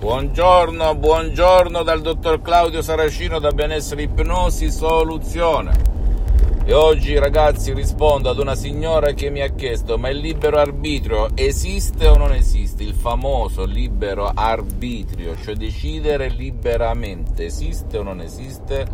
Buongiorno, 0.00 0.94
buongiorno 0.94 1.82
dal 1.82 2.00
dottor 2.00 2.40
Claudio 2.40 2.80
Saracino 2.80 3.38
da 3.38 3.50
Benessere 3.50 4.04
Ipnosi 4.04 4.70
Soluzione. 4.70 5.72
E 6.64 6.72
oggi 6.72 7.18
ragazzi 7.18 7.74
rispondo 7.74 8.30
ad 8.30 8.38
una 8.38 8.54
signora 8.54 9.12
che 9.12 9.28
mi 9.28 9.42
ha 9.42 9.48
chiesto 9.48 9.98
ma 9.98 10.08
il 10.08 10.16
libero 10.16 10.56
arbitrio 10.56 11.28
esiste 11.34 12.06
o 12.06 12.16
non 12.16 12.32
esiste? 12.32 12.82
Il 12.82 12.94
famoso 12.94 13.66
libero 13.66 14.32
arbitrio, 14.34 15.36
cioè 15.36 15.54
decidere 15.54 16.30
liberamente, 16.30 17.44
esiste 17.44 17.98
o 17.98 18.02
non 18.02 18.22
esiste? 18.22 18.86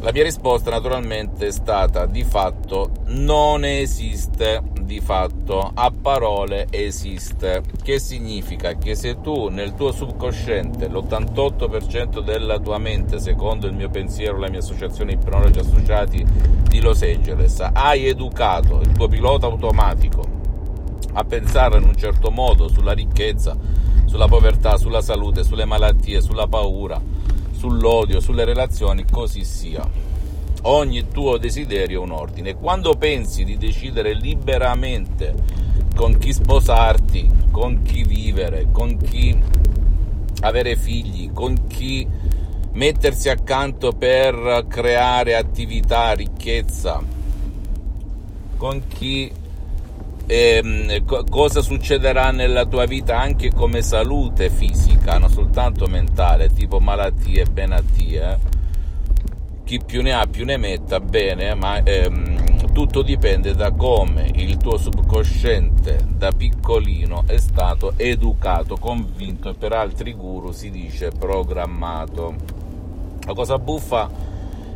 La 0.00 0.12
mia 0.12 0.22
risposta 0.22 0.70
naturalmente 0.70 1.48
è 1.48 1.50
stata 1.50 2.06
di 2.06 2.22
fatto 2.22 2.90
non 3.06 3.64
esiste, 3.64 4.62
di 4.84 5.00
fatto 5.00 5.70
a 5.74 5.90
parole 5.90 6.66
esiste. 6.70 7.62
Che 7.82 7.98
significa? 7.98 8.74
Che 8.74 8.94
se 8.94 9.20
tu 9.20 9.48
nel 9.48 9.74
tuo 9.74 9.92
subconsciente 9.92 10.88
l'88% 10.88 12.20
della 12.20 12.58
tua 12.58 12.78
mente, 12.78 13.18
secondo 13.18 13.66
il 13.66 13.74
mio 13.74 13.88
pensiero, 13.90 14.38
la 14.38 14.48
mia 14.48 14.60
associazione 14.60 15.12
ipnologi 15.12 15.58
associati 15.58 16.24
di 16.68 16.80
Los 16.80 17.02
Angeles, 17.02 17.60
hai 17.72 18.06
educato 18.06 18.80
il 18.80 18.92
tuo 18.92 19.08
pilota 19.08 19.46
automatico 19.46 20.24
a 21.14 21.24
pensare 21.24 21.78
in 21.78 21.84
un 21.84 21.96
certo 21.96 22.30
modo 22.30 22.68
sulla 22.68 22.92
ricchezza, 22.92 23.56
sulla 24.04 24.26
povertà, 24.26 24.76
sulla 24.76 25.00
salute, 25.00 25.44
sulle 25.44 25.64
malattie, 25.64 26.20
sulla 26.20 26.46
paura, 26.46 27.00
sull'odio, 27.52 28.20
sulle 28.20 28.44
relazioni, 28.44 29.04
così 29.10 29.44
sia. 29.44 30.12
Ogni 30.66 31.08
tuo 31.08 31.36
desiderio 31.36 32.00
un 32.00 32.10
ordine. 32.10 32.54
Quando 32.54 32.94
pensi 32.94 33.44
di 33.44 33.58
decidere 33.58 34.14
liberamente 34.14 35.34
con 35.94 36.16
chi 36.16 36.32
sposarti, 36.32 37.30
con 37.50 37.82
chi 37.82 38.02
vivere, 38.02 38.68
con 38.72 38.96
chi 38.96 39.38
avere 40.40 40.76
figli, 40.76 41.32
con 41.32 41.66
chi 41.66 42.06
mettersi 42.72 43.28
accanto 43.28 43.92
per 43.92 44.64
creare 44.66 45.36
attività, 45.36 46.12
ricchezza, 46.12 47.02
con 48.56 48.86
chi 48.88 49.30
ehm, 50.26 51.04
cosa 51.28 51.60
succederà 51.60 52.30
nella 52.30 52.64
tua 52.64 52.86
vita 52.86 53.20
anche 53.20 53.52
come 53.52 53.82
salute 53.82 54.48
fisica, 54.48 55.18
non 55.18 55.28
soltanto 55.28 55.86
mentale, 55.86 56.48
tipo 56.48 56.80
malattie, 56.80 57.44
benatie. 57.44 58.53
Chi 59.74 59.82
più 59.84 60.02
ne 60.02 60.12
ha 60.12 60.24
più 60.26 60.44
ne 60.44 60.56
metta 60.56 61.00
bene, 61.00 61.52
ma 61.56 61.82
ehm, 61.82 62.70
tutto 62.70 63.02
dipende 63.02 63.56
da 63.56 63.72
come 63.72 64.30
il 64.34 64.56
tuo 64.56 64.76
subconsciente 64.76 65.98
da 66.16 66.30
piccolino 66.30 67.24
è 67.26 67.38
stato 67.38 67.94
educato, 67.96 68.76
convinto 68.76 69.48
e 69.48 69.54
per 69.54 69.72
altri 69.72 70.12
guru 70.12 70.52
si 70.52 70.70
dice 70.70 71.10
programmato. 71.10 72.36
La 73.26 73.34
cosa 73.34 73.58
buffa 73.58 74.08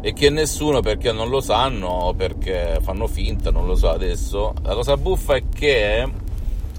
e 0.00 0.12
che 0.12 0.30
nessuno 0.30 0.80
perché 0.80 1.12
non 1.12 1.28
lo 1.28 1.41
sanno, 1.41 2.12
perché 2.16 2.80
fanno 2.82 3.06
finta, 3.06 3.53
non 3.53 3.69
lo 3.69 3.76
so 3.76 3.91
adesso. 3.91 4.53
La 4.65 4.75
cosa 4.75 4.97
buffa 4.97 5.36
è 5.36 5.44
che 5.48 6.10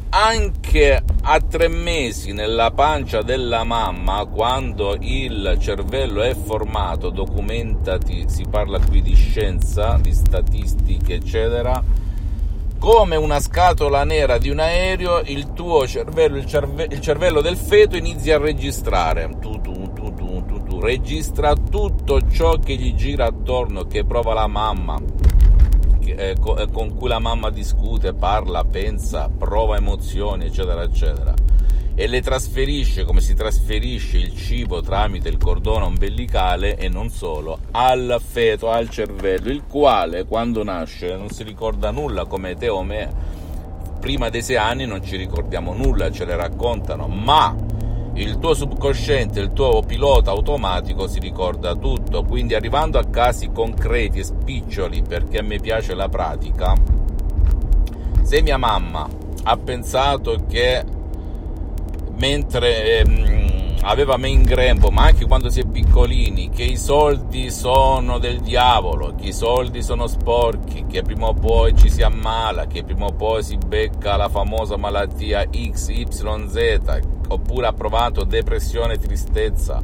anche 0.10 1.04
a 1.22 1.40
tre 1.40 1.68
mesi 1.68 2.32
nella 2.32 2.72
pancia 2.72 3.22
della 3.22 3.64
mamma, 3.64 4.26
quando 4.26 4.96
il 5.00 5.58
cervello 5.60 6.22
è 6.22 6.36
formato, 6.36 7.10
documentati, 7.10 8.26
si 8.28 8.46
parla 8.50 8.80
qui 8.80 9.02
di 9.02 9.14
scienza, 9.14 10.00
di 10.02 10.14
statistiche, 10.14 11.16
eccetera, 11.16 11.84
come 12.80 13.16
una 13.18 13.40
scatola 13.40 14.04
nera 14.04 14.38
di 14.38 14.50
un 14.50 14.60
aereo, 14.60 15.22
il 15.26 15.54
tuo 15.54 15.86
cervello, 15.86 16.38
il, 16.38 16.46
cerve- 16.46 16.88
il 16.90 17.02
cervello 17.02 17.42
del 17.42 17.58
feto 17.58 17.98
inizia 17.98 18.38
a 18.38 18.40
registrare. 18.40 19.30
Tu, 19.40 19.62
tu, 19.62 19.80
registra 20.80 21.54
tutto 21.56 22.30
ciò 22.30 22.58
che 22.58 22.76
gli 22.76 22.96
gira 22.96 23.26
attorno, 23.26 23.86
che 23.86 24.06
prova 24.06 24.34
la 24.34 24.48
mamma, 24.48 25.00
eh, 26.20 26.36
eh, 26.58 26.68
con 26.70 26.96
cui 26.98 27.08
la 27.08 27.20
mamma 27.20 27.50
discute, 27.50 28.14
parla, 28.14 28.66
pensa, 28.66 29.30
prova 29.30 29.78
emozioni, 29.78 30.48
eccetera, 30.48 30.84
eccetera. 30.84 31.34
E 31.96 32.08
le 32.08 32.22
trasferisce 32.22 33.06
come 33.06 33.22
si 33.22 33.34
trasferisce 33.34 34.18
il 34.18 34.36
cibo 34.36 34.82
tramite 34.82 35.30
il 35.30 35.38
cordone 35.38 35.86
ombelicale 35.86 36.78
e 36.78 36.90
non 36.90 37.10
solo 37.10 37.60
al 37.72 38.22
feto, 38.26 38.70
al 38.70 38.90
cervello, 38.90 39.50
il 39.50 39.64
quale 39.66 40.26
quando 40.26 40.64
nasce 40.64 41.16
non 41.16 41.30
si 41.30 41.44
ricorda 41.44 41.92
nulla 41.92 42.26
come 42.26 42.56
te 42.56 42.68
o 42.68 42.84
me. 42.84 43.38
Prima 44.00 44.30
dei 44.30 44.42
sei 44.42 44.58
anni 44.58 44.86
non 44.86 45.04
ci 45.04 45.16
ricordiamo 45.16 45.74
nulla, 45.74 46.12
ce 46.12 46.26
le 46.26 46.36
raccontano, 46.36 47.08
ma 47.08 47.56
il 48.16 48.38
tuo 48.40 48.54
subconsciente, 48.54 49.40
il 49.40 49.54
tuo 49.54 49.82
pilota 49.82 50.32
automatico 50.32 51.08
si 51.08 51.20
ricorda 51.20 51.76
tutto, 51.76 52.24
quindi 52.24 52.56
arrivando 52.56 52.98
a 52.98 53.06
casi 53.06 53.52
concreti 53.52 54.20
e 54.20 54.24
spiccioli, 54.24 55.02
perché 55.02 55.40
a 55.40 55.44
me 55.44 55.60
piace 55.60 55.94
la 55.94 56.10
pratica, 56.10 56.76
se 58.22 58.42
mia 58.42 58.58
mamma 58.58 59.08
ha 59.44 59.58
pensato 59.58 60.46
che 60.48 60.84
mentre 62.18 63.00
ehm, 63.00 63.78
aveva 63.82 64.18
me 64.18 64.28
in 64.28 64.44
grembo, 64.44 64.90
ma 64.90 65.06
anche 65.06 65.26
quando 65.26 65.50
si 65.50 65.62
è 65.62 65.66
piccolini, 65.66 66.50
che 66.50 66.64
i 66.64 66.78
soldi 66.78 67.50
sono 67.50 68.20
del 68.20 68.42
diavolo, 68.42 69.16
che 69.16 69.28
i 69.28 69.34
soldi 69.34 69.82
sono 69.82 70.08
sporchi, 70.08 70.86
che 70.86 71.02
prima 71.02 71.28
o 71.28 71.34
poi 71.34 71.76
ci 71.76 71.90
si 71.90 72.02
ammala, 72.02 72.68
che 72.68 72.84
prima 72.84 73.06
o 73.06 73.14
poi 73.14 73.42
si 73.42 73.58
becca 73.58 74.18
la 74.18 74.28
famosa 74.28 74.76
malattia 74.76 75.48
XYZ, 75.48 77.18
oppure 77.30 77.68
ha 77.68 77.74
provato 77.74 78.24
depressione, 78.24 78.98
tristezza, 78.98 79.82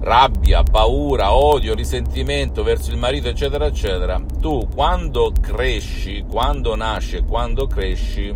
rabbia, 0.00 0.62
paura, 0.62 1.34
odio, 1.34 1.74
risentimento 1.74 2.62
verso 2.62 2.90
il 2.90 2.96
marito, 2.96 3.28
eccetera, 3.28 3.66
eccetera, 3.66 4.22
tu 4.40 4.68
quando 4.72 5.32
cresci, 5.40 6.24
quando 6.28 6.76
nasci, 6.76 7.24
quando 7.26 7.66
cresci, 7.66 8.34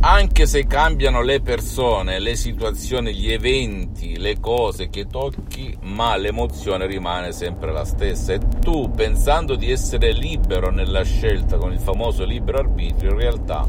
anche 0.00 0.44
se 0.46 0.66
cambiano 0.66 1.22
le 1.22 1.40
persone, 1.40 2.18
le 2.18 2.36
situazioni, 2.36 3.14
gli 3.14 3.30
eventi, 3.30 4.18
le 4.18 4.38
cose 4.38 4.90
che 4.90 5.06
tocchi, 5.06 5.74
ma 5.80 6.16
l'emozione 6.16 6.86
rimane 6.86 7.32
sempre 7.32 7.72
la 7.72 7.86
stessa. 7.86 8.34
E 8.34 8.40
tu, 8.60 8.90
pensando 8.90 9.54
di 9.54 9.70
essere 9.70 10.12
libero 10.12 10.70
nella 10.70 11.04
scelta 11.04 11.56
con 11.56 11.72
il 11.72 11.78
famoso 11.80 12.24
libero 12.24 12.58
arbitrio, 12.58 13.12
in 13.12 13.16
realtà 13.16 13.66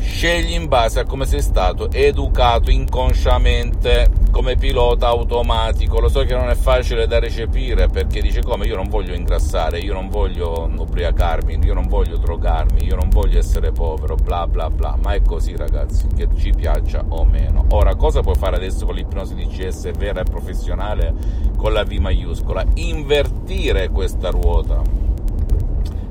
scegli 0.00 0.54
in 0.54 0.66
base 0.66 1.00
a 1.00 1.04
come 1.04 1.26
sei 1.26 1.42
stato 1.42 1.90
educato 1.90 2.70
inconsciamente 2.70 4.10
come 4.30 4.56
pilota 4.56 5.08
automatico. 5.08 6.00
Lo 6.00 6.08
so 6.08 6.22
che 6.24 6.34
non 6.34 6.48
è 6.48 6.54
facile 6.54 7.06
da 7.06 7.18
recepire 7.18 7.88
perché 7.88 8.20
dice 8.20 8.42
come 8.42 8.66
io 8.66 8.76
non 8.76 8.88
voglio 8.88 9.14
ingrassare, 9.14 9.78
io 9.78 9.92
non 9.92 10.08
voglio 10.08 10.70
ubriacarmi, 10.74 11.58
io 11.62 11.74
non 11.74 11.86
voglio 11.86 12.16
drogarmi, 12.16 12.84
io 12.84 12.96
non 12.96 13.08
voglio 13.10 13.38
essere 13.38 13.72
povero, 13.72 14.14
bla 14.14 14.46
bla 14.46 14.70
bla. 14.70 14.96
Ma 15.02 15.12
è 15.12 15.22
così 15.22 15.56
ragazzi, 15.56 16.06
che 16.16 16.28
ci 16.36 16.52
piaccia 16.56 17.04
o 17.08 17.24
meno. 17.24 17.66
Ora, 17.70 17.94
cosa 17.94 18.20
puoi 18.20 18.36
fare 18.36 18.56
adesso 18.56 18.86
con 18.86 18.94
l'ipnosi 18.94 19.34
DCS 19.34 19.90
vera 19.92 20.20
e 20.20 20.24
professionale 20.24 21.14
con 21.56 21.72
la 21.72 21.84
V 21.84 21.92
maiuscola? 21.92 22.64
Invertire 22.74 23.90
questa 23.90 24.30
ruota 24.30 24.82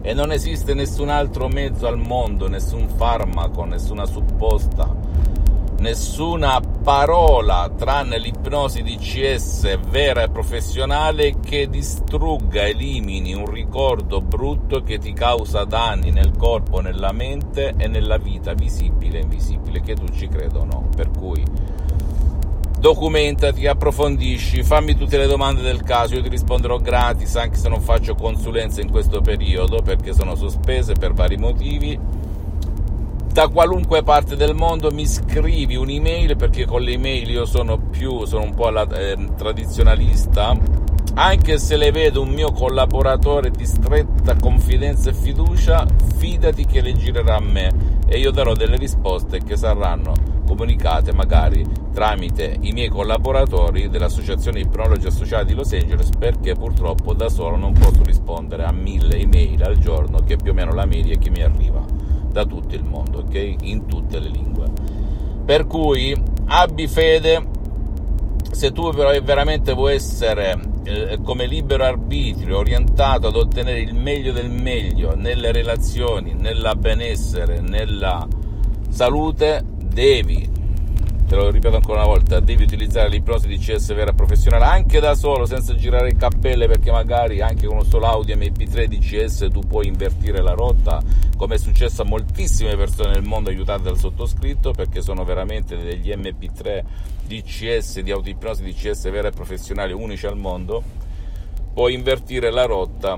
e 0.01 0.13
non 0.13 0.31
esiste 0.31 0.73
nessun 0.73 1.09
altro 1.09 1.47
mezzo 1.47 1.87
al 1.87 1.97
mondo, 1.97 2.47
nessun 2.47 2.87
farmaco, 2.87 3.65
nessuna 3.65 4.05
supposta, 4.05 4.95
nessuna 5.79 6.59
parola 6.83 7.71
tranne 7.75 8.17
l'ipnosi 8.17 8.81
DCS 8.81 9.79
vera 9.89 10.23
e 10.23 10.29
professionale 10.29 11.39
che 11.39 11.69
distrugga, 11.69 12.65
elimini 12.65 13.33
un 13.33 13.49
ricordo 13.49 14.21
brutto 14.21 14.81
che 14.81 14.97
ti 14.97 15.13
causa 15.13 15.63
danni 15.65 16.11
nel 16.11 16.35
corpo, 16.37 16.79
nella 16.79 17.11
mente 17.11 17.73
e 17.77 17.87
nella 17.87 18.17
vita 18.17 18.53
visibile 18.53 19.19
e 19.19 19.23
invisibile, 19.23 19.81
che 19.81 19.95
tu 19.95 20.07
ci 20.09 20.27
creda 20.27 20.59
o 20.59 20.65
no. 20.65 20.89
Per 20.95 21.11
cui 21.11 21.43
documentati, 22.79 23.67
approfondisci, 23.67 24.63
fammi 24.63 24.95
tutte 24.95 25.17
le 25.17 25.27
domande 25.27 25.61
del 25.61 25.83
caso, 25.83 26.15
io 26.15 26.21
ti 26.21 26.29
risponderò 26.29 26.77
gratis 26.77 27.35
anche 27.35 27.57
se 27.57 27.67
non 27.67 27.81
faccio 27.81 28.15
consulenza 28.15 28.81
in 28.81 28.89
questo 28.89 29.21
periodo 29.21 29.81
perché 29.81 30.13
sono 30.13 30.35
sospese 30.35 30.93
per 30.93 31.13
vari 31.13 31.37
motivi. 31.37 31.99
Da 33.31 33.47
qualunque 33.47 34.01
parte 34.01 34.35
del 34.35 34.55
mondo 34.55 34.91
mi 34.91 35.05
scrivi 35.05 35.75
un'email 35.75 36.35
perché 36.35 36.65
con 36.65 36.81
le 36.81 36.93
email 36.93 37.29
io 37.29 37.45
sono 37.45 37.77
più, 37.77 38.25
sono 38.25 38.43
un 38.43 38.55
po' 38.55 38.69
la, 38.69 38.87
eh, 38.87 39.17
tradizionalista, 39.37 40.57
anche 41.19 41.57
se 41.57 41.75
le 41.75 41.91
vedo 41.91 42.21
un 42.21 42.29
mio 42.29 42.53
collaboratore 42.53 43.51
di 43.51 43.65
stretta 43.65 44.37
confidenza 44.37 45.09
e 45.09 45.13
fiducia, 45.13 45.85
fidati 46.15 46.65
che 46.65 46.79
le 46.79 46.93
girerà 46.93 47.35
a 47.35 47.41
me 47.41 47.97
e 48.07 48.19
io 48.19 48.31
darò 48.31 48.53
delle 48.53 48.77
risposte 48.77 49.43
che 49.43 49.57
saranno 49.57 50.13
comunicate 50.47 51.11
magari 51.11 51.67
tramite 51.91 52.55
i 52.61 52.71
miei 52.71 52.87
collaboratori 52.87 53.89
dell'Associazione 53.89 54.61
Ipnologi 54.61 55.07
Associati 55.07 55.47
di 55.47 55.55
Los 55.55 55.73
Angeles 55.73 56.09
perché 56.17 56.55
purtroppo 56.55 57.13
da 57.13 57.27
solo 57.27 57.57
non 57.57 57.73
posso 57.73 58.01
rispondere 58.05 58.63
a 58.63 58.71
mille 58.71 59.17
email 59.17 59.61
al 59.63 59.77
giorno 59.77 60.19
che 60.19 60.35
è 60.35 60.37
più 60.37 60.51
o 60.51 60.53
meno 60.53 60.73
la 60.73 60.85
media 60.85 61.17
che 61.17 61.29
mi 61.29 61.41
arriva 61.41 61.83
da 62.31 62.45
tutto 62.45 62.75
il 62.75 62.85
mondo, 62.85 63.19
ok? 63.19 63.55
In 63.63 63.87
tutte 63.87 64.19
le 64.19 64.29
lingue. 64.29 64.71
Per 65.43 65.67
cui 65.67 66.15
abbi 66.45 66.87
fede 66.87 67.45
se 68.51 68.71
tu 68.71 68.89
veramente 68.93 69.73
vuoi 69.73 69.95
essere 69.95 70.77
eh, 70.89 71.19
come 71.23 71.45
libero 71.45 71.83
arbitrio 71.83 72.57
orientato 72.57 73.27
ad 73.27 73.35
ottenere 73.35 73.79
il 73.79 73.93
meglio 73.93 74.31
del 74.31 74.49
meglio 74.49 75.15
nelle 75.15 75.51
relazioni, 75.51 76.33
nella 76.33 76.75
benessere, 76.75 77.61
nella 77.61 78.27
salute, 78.89 79.63
devi 79.65 80.49
te 81.29 81.35
lo 81.35 81.51
ripeto 81.51 81.75
ancora 81.75 81.99
una 81.99 82.07
volta, 82.07 82.39
devi 82.39 82.63
utilizzare 82.63 83.07
l'ipnosi 83.07 83.47
di 83.47 83.59
CS 83.59 83.93
vera 83.93 84.13
professionale 84.13 84.65
anche 84.65 84.99
da 84.99 85.13
solo, 85.13 85.45
senza 85.45 85.75
girare 85.75 86.07
il 86.09 86.17
cappelle, 86.17 86.65
perché 86.65 86.91
magari 86.91 87.39
anche 87.39 87.67
con 87.67 87.75
uno 87.75 87.85
solo 87.85 88.07
audio 88.07 88.35
MP3 88.35 88.85
di 88.85 88.97
CS 88.97 89.47
tu 89.51 89.59
puoi 89.59 89.85
invertire 89.85 90.41
la 90.41 90.53
rotta, 90.53 90.99
come 91.37 91.53
è 91.53 91.57
successo 91.59 92.01
a 92.01 92.05
moltissime 92.05 92.75
persone 92.75 93.11
nel 93.11 93.21
mondo 93.21 93.51
aiutate 93.51 93.83
dal 93.83 93.99
sottoscritto, 93.99 94.71
perché 94.71 95.03
sono 95.03 95.23
veramente 95.23 95.77
degli 95.77 96.09
MP3 96.09 96.83
di 97.27 97.43
CS, 97.43 97.99
di 97.99 98.09
autoipnosi 98.09 98.63
di 98.63 98.73
CS 98.73 99.11
vera 99.11 99.27
e 99.27 99.31
professionale 99.31 99.93
unici 99.93 100.25
al 100.25 100.35
mondo, 100.35 100.81
puoi 101.75 101.93
invertire 101.93 102.49
la 102.49 102.65
rotta 102.65 103.13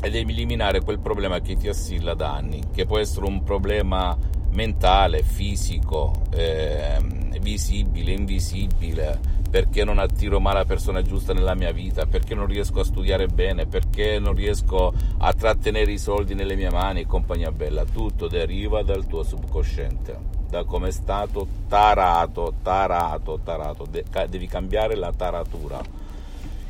ed 0.00 0.14
eliminare 0.14 0.80
quel 0.80 0.98
problema 0.98 1.40
che 1.40 1.58
ti 1.58 1.68
assilla 1.68 2.14
da 2.14 2.32
anni, 2.32 2.62
che 2.72 2.86
può 2.86 2.98
essere 2.98 3.26
un 3.26 3.42
problema 3.42 4.16
mentale, 4.52 5.22
fisico, 5.22 6.22
eh, 6.30 6.98
visibile, 7.40 8.12
invisibile, 8.12 9.18
perché 9.50 9.84
non 9.84 9.98
attiro 9.98 10.40
mai 10.40 10.54
la 10.54 10.64
persona 10.64 11.02
giusta 11.02 11.32
nella 11.32 11.54
mia 11.54 11.72
vita, 11.72 12.06
perché 12.06 12.34
non 12.34 12.46
riesco 12.46 12.80
a 12.80 12.84
studiare 12.84 13.26
bene, 13.26 13.66
perché 13.66 14.18
non 14.18 14.34
riesco 14.34 14.92
a 15.18 15.32
trattenere 15.32 15.92
i 15.92 15.98
soldi 15.98 16.34
nelle 16.34 16.54
mie 16.54 16.70
mani 16.70 17.00
e 17.00 17.06
compagnia 17.06 17.50
bella. 17.50 17.84
Tutto 17.84 18.28
deriva 18.28 18.82
dal 18.82 19.06
tuo 19.06 19.22
subconsciente, 19.22 20.16
da 20.48 20.64
come 20.64 20.88
è 20.88 20.92
stato 20.92 21.46
tarato, 21.68 22.54
tarato, 22.62 23.40
tarato. 23.42 23.86
De- 23.90 24.04
devi 24.28 24.46
cambiare 24.46 24.94
la 24.94 25.12
taratura. 25.12 25.80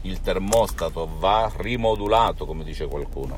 Il 0.04 0.20
termostato 0.20 1.08
va 1.18 1.52
rimodulato, 1.56 2.46
come 2.46 2.64
dice 2.64 2.86
qualcuno. 2.86 3.36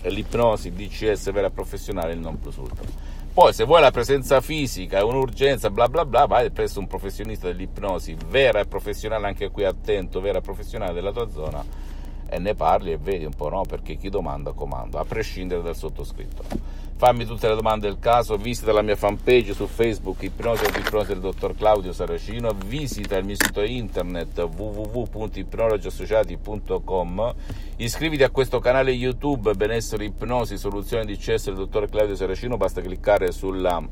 E 0.00 0.10
l'ipnosi 0.10 0.72
DCS 0.72 1.32
vera 1.32 1.50
professionale 1.50 2.14
non 2.14 2.38
plus 2.38 2.56
ultra. 2.56 3.11
Poi 3.34 3.54
se 3.54 3.64
vuoi 3.64 3.80
la 3.80 3.90
presenza 3.90 4.42
fisica 4.42 4.98
è 4.98 5.02
un'urgenza, 5.02 5.70
bla 5.70 5.88
bla 5.88 6.04
bla, 6.04 6.26
vai 6.26 6.50
presso 6.50 6.80
un 6.80 6.86
professionista 6.86 7.46
dell'ipnosi 7.46 8.14
vera 8.28 8.60
e 8.60 8.66
professionale, 8.66 9.26
anche 9.26 9.50
qui 9.50 9.64
attento, 9.64 10.20
vera 10.20 10.36
e 10.38 10.42
professionale 10.42 10.92
della 10.92 11.12
tua 11.12 11.26
zona 11.30 11.64
e 12.28 12.38
ne 12.38 12.54
parli 12.54 12.92
e 12.92 12.98
vedi 12.98 13.24
un 13.24 13.32
po', 13.32 13.48
no? 13.48 13.62
Perché 13.62 13.96
chi 13.96 14.10
domanda 14.10 14.52
comanda, 14.52 15.00
a 15.00 15.06
prescindere 15.06 15.62
dal 15.62 15.74
sottoscritto. 15.74 16.42
Fammi 17.02 17.26
tutte 17.26 17.48
le 17.48 17.56
domande 17.56 17.88
del 17.88 17.98
caso, 17.98 18.36
visita 18.36 18.72
la 18.72 18.80
mia 18.80 18.94
fanpage 18.94 19.54
su 19.54 19.66
Facebook, 19.66 20.22
Ipnosi 20.22 20.66
e 20.66 20.68
Ipnosi 20.68 21.08
del 21.08 21.18
dottor 21.18 21.56
Claudio 21.56 21.92
Saracino, 21.92 22.54
visita 22.64 23.16
il 23.16 23.24
mio 23.24 23.34
sito 23.34 23.60
internet 23.60 24.38
www.ipnologiassociati.com, 24.38 27.34
iscriviti 27.78 28.22
a 28.22 28.30
questo 28.30 28.60
canale 28.60 28.92
YouTube 28.92 29.54
Benessere 29.54 30.04
Ipnosi, 30.04 30.56
Soluzione 30.56 31.04
di 31.04 31.18
Cesso 31.18 31.50
del 31.50 31.58
dottor 31.58 31.90
Claudio 31.90 32.14
Saracino, 32.14 32.56
basta 32.56 32.80
cliccare 32.80 33.32
sulla 33.32 33.84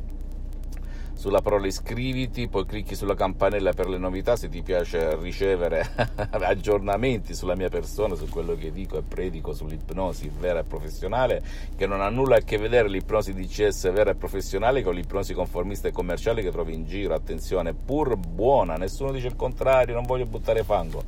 sulla 1.21 1.43
parola 1.43 1.67
iscriviti, 1.67 2.49
poi 2.49 2.65
clicchi 2.65 2.95
sulla 2.95 3.15
campanella 3.15 3.75
per 3.75 3.91
le 3.91 3.99
novità 3.99 4.37
se 4.37 4.49
ti 4.49 4.63
piace 4.63 5.17
ricevere 5.17 5.87
aggiornamenti 6.31 7.35
sulla 7.35 7.55
mia 7.55 7.69
persona, 7.69 8.15
su 8.15 8.27
quello 8.31 8.55
che 8.55 8.73
dico 8.73 8.97
e 8.97 9.03
predico 9.03 9.53
sull'ipnosi 9.53 10.33
vera 10.39 10.61
e 10.61 10.65
professionale, 10.65 11.43
che 11.77 11.87
non 11.87 12.01
ha 12.01 12.09
nulla 12.09 12.37
a 12.37 12.41
che 12.41 12.57
vedere 12.57 12.89
l'ipnosi 12.89 13.35
DCS 13.35 13.93
vera 13.93 14.13
e 14.13 14.15
professionale 14.15 14.83
con 14.83 14.95
l'ipnosi 14.95 15.35
conformista 15.35 15.89
e 15.89 15.93
commerciale 15.93 16.41
che 16.41 16.51
trovi 16.51 16.73
in 16.73 16.87
giro, 16.87 17.13
attenzione, 17.13 17.75
pur 17.75 18.17
buona, 18.17 18.77
nessuno 18.77 19.13
dice 19.13 19.27
il 19.27 19.37
contrario, 19.37 19.93
non 19.93 20.05
voglio 20.05 20.25
buttare 20.25 20.65
fango. 20.65 21.05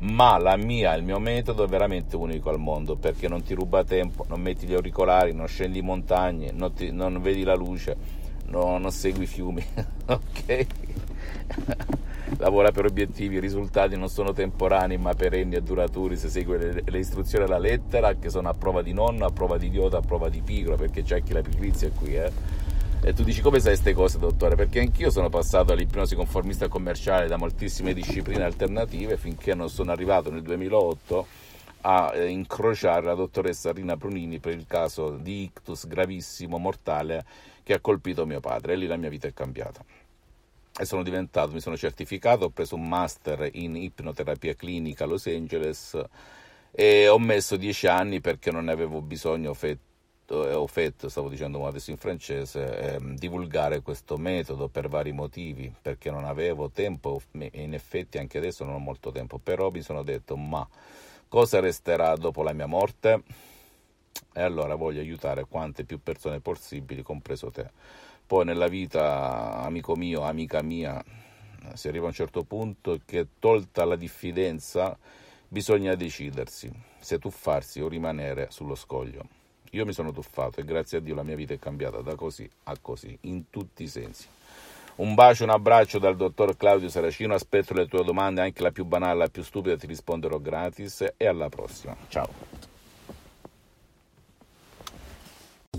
Ma 0.00 0.36
la 0.36 0.56
mia, 0.58 0.94
il 0.94 1.04
mio 1.04 1.18
metodo 1.18 1.64
è 1.64 1.68
veramente 1.68 2.16
unico 2.16 2.50
al 2.50 2.58
mondo 2.58 2.96
perché 2.96 3.28
non 3.28 3.42
ti 3.42 3.54
ruba 3.54 3.82
tempo, 3.82 4.26
non 4.28 4.42
metti 4.42 4.66
gli 4.66 4.74
auricolari, 4.74 5.32
non 5.32 5.46
scendi 5.46 5.80
montagne, 5.80 6.50
non, 6.52 6.74
ti, 6.74 6.90
non 6.92 7.22
vedi 7.22 7.44
la 7.44 7.54
luce, 7.54 8.23
no, 8.46 8.78
non 8.78 8.90
segui 8.90 9.24
i 9.24 9.26
fiumi, 9.26 9.64
ok? 10.06 10.66
Lavora 12.38 12.72
per 12.72 12.86
obiettivi, 12.86 13.36
i 13.36 13.40
risultati 13.40 13.96
non 13.96 14.08
sono 14.08 14.32
temporanei 14.32 14.98
ma 14.98 15.14
perenni 15.14 15.54
e 15.54 15.62
duraturi 15.62 16.16
se 16.16 16.28
segui 16.28 16.58
le, 16.58 16.82
le, 16.84 16.98
istruzioni 16.98 17.44
alla 17.44 17.58
lettera 17.58 18.14
che 18.14 18.30
sono 18.30 18.48
a 18.48 18.54
prova 18.54 18.82
di 18.82 18.92
nonno, 18.92 19.26
a 19.26 19.30
prova 19.30 19.58
di 19.58 19.66
idiota, 19.66 19.98
a 19.98 20.00
prova 20.00 20.28
di 20.28 20.40
pigro 20.40 20.76
perché 20.76 21.02
c'è 21.02 21.22
chi 21.22 21.32
la 21.32 21.42
pigrizia 21.42 21.90
qui, 21.90 22.16
eh? 22.16 22.32
E 23.02 23.12
tu 23.12 23.22
dici 23.22 23.42
come 23.42 23.60
sai 23.60 23.72
queste 23.72 23.92
cose, 23.92 24.18
dottore? 24.18 24.54
Perché 24.56 24.80
anch'io 24.80 25.10
sono 25.10 25.28
passato 25.28 25.72
all'ipnosi 25.72 26.14
conformista 26.14 26.68
commerciale 26.68 27.28
da 27.28 27.36
moltissime 27.36 27.92
discipline 27.92 28.42
alternative 28.42 29.18
finché 29.18 29.54
non 29.54 29.68
sono 29.68 29.92
arrivato 29.92 30.30
nel 30.30 30.40
2008 30.40 31.26
a 31.86 32.12
eh, 32.14 32.28
incrociare 32.28 33.04
la 33.04 33.14
dottoressa 33.14 33.72
Rina 33.72 33.96
Brunini 33.96 34.38
per 34.38 34.54
il 34.54 34.66
caso 34.66 35.16
di 35.16 35.42
ictus 35.42 35.86
gravissimo, 35.86 36.58
mortale, 36.58 37.24
che 37.62 37.74
ha 37.74 37.80
colpito 37.80 38.24
mio 38.24 38.40
padre. 38.40 38.72
E 38.72 38.76
lì 38.76 38.86
la 38.86 38.96
mia 38.96 39.10
vita 39.10 39.28
è 39.28 39.34
cambiata. 39.34 39.84
E 40.76 40.84
sono 40.86 41.02
diventato, 41.02 41.52
mi 41.52 41.60
sono 41.60 41.76
certificato, 41.76 42.46
ho 42.46 42.50
preso 42.50 42.74
un 42.74 42.88
master 42.88 43.48
in 43.52 43.76
ipnoterapia 43.76 44.54
clinica 44.54 45.04
a 45.04 45.06
Los 45.06 45.26
Angeles 45.26 45.96
e 46.72 47.06
ho 47.06 47.18
messo 47.20 47.56
dieci 47.56 47.86
anni 47.86 48.20
perché 48.20 48.50
non 48.50 48.64
ne 48.64 48.72
avevo 48.72 49.00
bisogno, 49.00 49.54
fetto, 49.54 50.48
eh, 50.48 50.54
o 50.54 50.66
fetto, 50.66 51.08
stavo 51.08 51.28
dicendo 51.28 51.64
adesso 51.66 51.90
in 51.90 51.98
francese, 51.98 52.96
eh, 52.96 52.98
divulgare 53.14 53.82
questo 53.82 54.16
metodo 54.16 54.68
per 54.68 54.88
vari 54.88 55.12
motivi, 55.12 55.72
perché 55.80 56.10
non 56.10 56.24
avevo 56.24 56.70
tempo, 56.70 57.20
in 57.32 57.74
effetti 57.74 58.18
anche 58.18 58.38
adesso 58.38 58.64
non 58.64 58.74
ho 58.74 58.78
molto 58.78 59.12
tempo, 59.12 59.38
però 59.38 59.70
mi 59.70 59.82
sono 59.82 60.02
detto 60.02 60.36
ma 60.36 60.66
Cosa 61.28 61.60
resterà 61.60 62.14
dopo 62.16 62.42
la 62.42 62.52
mia 62.52 62.66
morte? 62.66 63.22
E 64.32 64.42
allora 64.42 64.74
voglio 64.74 65.00
aiutare 65.00 65.44
quante 65.44 65.84
più 65.84 66.00
persone 66.02 66.40
possibili, 66.40 67.02
compreso 67.02 67.50
te. 67.50 67.70
Poi 68.26 68.44
nella 68.44 68.68
vita, 68.68 69.62
amico 69.62 69.96
mio, 69.96 70.22
amica 70.22 70.62
mia, 70.62 71.02
si 71.74 71.88
arriva 71.88 72.04
a 72.04 72.08
un 72.08 72.14
certo 72.14 72.42
punto 72.44 73.00
che 73.04 73.26
tolta 73.38 73.84
la 73.84 73.96
diffidenza 73.96 74.96
bisogna 75.48 75.94
decidersi 75.94 76.70
se 76.98 77.18
tuffarsi 77.18 77.80
o 77.80 77.88
rimanere 77.88 78.48
sullo 78.50 78.74
scoglio. 78.74 79.26
Io 79.70 79.84
mi 79.84 79.92
sono 79.92 80.12
tuffato 80.12 80.60
e 80.60 80.64
grazie 80.64 80.98
a 80.98 81.00
Dio 81.00 81.14
la 81.14 81.22
mia 81.22 81.36
vita 81.36 81.54
è 81.54 81.58
cambiata 81.58 82.00
da 82.00 82.14
così 82.14 82.48
a 82.64 82.76
così, 82.80 83.16
in 83.22 83.50
tutti 83.50 83.82
i 83.82 83.88
sensi. 83.88 84.26
Un 84.96 85.14
bacio, 85.14 85.42
un 85.42 85.50
abbraccio 85.50 85.98
dal 85.98 86.14
dottor 86.14 86.56
Claudio 86.56 86.88
Saracino, 86.88 87.34
aspetto 87.34 87.74
le 87.74 87.86
tue 87.86 88.04
domande, 88.04 88.42
anche 88.42 88.62
la 88.62 88.70
più 88.70 88.84
banale, 88.84 89.18
la 89.18 89.28
più 89.28 89.42
stupida 89.42 89.76
ti 89.76 89.86
risponderò 89.86 90.38
gratis 90.38 91.04
e 91.16 91.26
alla 91.26 91.48
prossima. 91.48 91.96
Ciao. 92.08 92.28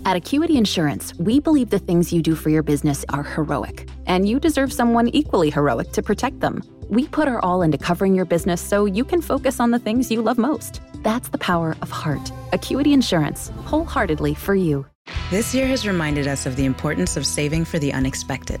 At 0.04 0.14
Acuity 0.14 0.56
Insurance, 0.56 1.14
we 1.18 1.40
believe 1.40 1.70
the 1.70 1.78
things 1.78 2.12
you 2.12 2.20
do 2.20 2.34
for 2.34 2.50
your 2.50 2.62
business 2.62 3.04
are 3.08 3.22
heroic, 3.24 3.88
and 4.06 4.28
you 4.28 4.38
deserve 4.38 4.70
someone 4.70 5.08
equally 5.08 5.50
heroic 5.50 5.90
to 5.92 6.02
protect 6.02 6.40
them. 6.40 6.62
We 6.90 7.08
put 7.08 7.26
our 7.26 7.40
all 7.40 7.62
into 7.62 7.78
covering 7.78 8.14
your 8.14 8.26
business 8.26 8.60
so 8.60 8.84
you 8.84 9.04
can 9.04 9.22
focus 9.22 9.58
on 9.58 9.70
the 9.70 9.78
things 9.78 10.10
you 10.10 10.20
love 10.22 10.38
most. 10.38 10.80
That's 11.02 11.30
the 11.30 11.38
power 11.38 11.74
of 11.80 11.90
heart. 11.90 12.30
Acuity 12.52 12.92
Insurance, 12.92 13.50
wholeheartedly 13.64 14.34
for 14.34 14.54
you. 14.54 14.84
This 15.30 15.54
year 15.54 15.66
has 15.66 15.86
reminded 15.86 16.28
us 16.28 16.46
of 16.46 16.54
the 16.54 16.66
importance 16.66 17.16
of 17.16 17.24
saving 17.26 17.64
for 17.64 17.78
the 17.78 17.92
unexpected. 17.92 18.60